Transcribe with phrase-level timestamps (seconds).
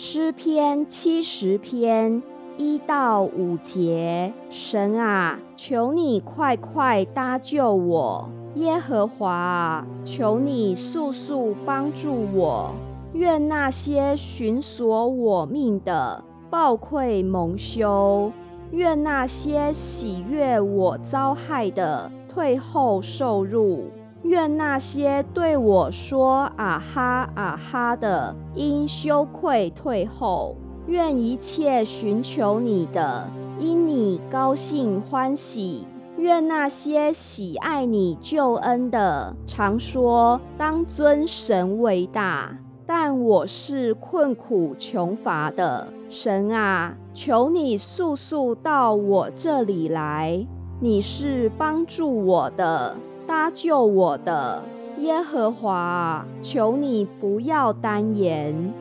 [0.00, 2.22] 诗篇七十篇
[2.56, 8.30] 一到五节，神啊，求你快快搭救我！
[8.54, 12.70] 耶和华啊，求你速速帮助我！
[13.12, 18.30] 愿那些寻索我命的暴愧蒙羞，
[18.70, 23.90] 愿那些喜悦我遭害的退后受辱。
[24.22, 30.54] 愿那些对我说“啊哈啊哈”的，因羞愧退后；
[30.86, 35.86] 愿一切寻求你的，因你高兴欢喜；
[36.16, 42.58] 愿那些喜爱你救恩的，常说当尊神为大。
[42.84, 50.46] 但我是困苦穷乏的，神啊，求你速速到我这里来！
[50.80, 52.96] 你是帮助我的。
[53.28, 54.62] 搭救我的
[55.00, 58.72] 耶和华，求你不要单言。